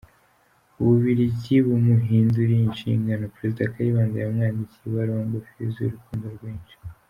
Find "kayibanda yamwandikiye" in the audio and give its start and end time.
3.73-4.85